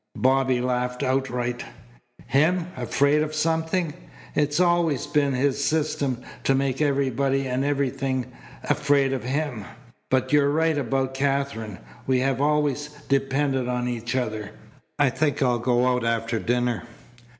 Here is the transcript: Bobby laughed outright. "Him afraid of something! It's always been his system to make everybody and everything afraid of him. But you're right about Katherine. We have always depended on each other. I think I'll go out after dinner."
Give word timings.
Bobby 0.17 0.59
laughed 0.61 1.03
outright. 1.03 1.63
"Him 2.25 2.65
afraid 2.75 3.21
of 3.21 3.35
something! 3.35 3.93
It's 4.33 4.59
always 4.59 5.05
been 5.05 5.33
his 5.33 5.63
system 5.63 6.23
to 6.43 6.55
make 6.55 6.81
everybody 6.81 7.45
and 7.45 7.63
everything 7.63 8.25
afraid 8.63 9.13
of 9.13 9.23
him. 9.23 9.63
But 10.09 10.33
you're 10.33 10.49
right 10.49 10.75
about 10.79 11.13
Katherine. 11.13 11.77
We 12.07 12.19
have 12.21 12.41
always 12.41 12.89
depended 13.09 13.67
on 13.67 13.87
each 13.87 14.15
other. 14.15 14.49
I 14.97 15.11
think 15.11 15.39
I'll 15.43 15.59
go 15.59 15.85
out 15.85 16.03
after 16.03 16.39
dinner." 16.39 16.81